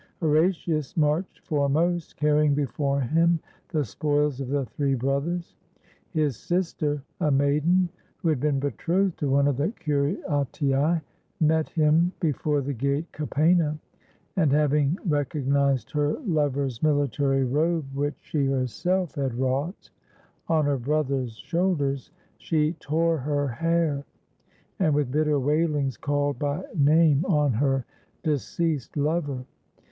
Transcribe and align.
Horatius 0.19 0.97
marched 0.97 1.41
foremost, 1.45 2.17
carrying 2.17 2.55
before 2.55 3.01
him 3.01 3.39
the 3.69 3.83
spoils 3.85 4.39
of 4.41 4.47
the 4.47 4.65
three 4.65 4.95
brothers; 4.95 5.53
his 6.09 6.37
sister, 6.37 7.03
a 7.19 7.29
maiden 7.29 7.87
who 8.17 8.29
had 8.29 8.39
been 8.39 8.59
betrothed 8.59 9.19
to 9.19 9.29
one 9.29 9.47
of 9.47 9.57
the 9.57 9.69
Curia 9.69 10.47
tii, 10.51 11.01
met 11.39 11.69
him 11.69 12.13
before 12.19 12.61
the 12.61 12.73
gate 12.73 13.11
Capena, 13.11 13.77
and 14.35 14.51
having 14.51 14.97
recognized 15.05 15.91
her 15.91 16.13
lover's 16.25 16.79
mihtary 16.79 17.45
robe, 17.47 17.85
which 17.93 18.31
265 18.31 18.31
ROME 18.31 18.31
she 18.31 18.45
herself 18.47 19.13
had 19.13 19.35
wrought, 19.35 19.91
on 20.47 20.65
her 20.65 20.77
brother's 20.79 21.35
shoulders, 21.37 22.09
she 22.39 22.73
tore 22.79 23.19
her 23.19 23.47
hair, 23.47 24.03
and 24.79 24.95
with 24.95 25.11
bitter 25.11 25.39
wailings 25.39 25.95
called 25.95 26.39
by 26.39 26.63
name 26.75 27.23
on 27.25 27.53
her 27.53 27.85
deceased 28.23 28.97
lover. 28.97 29.45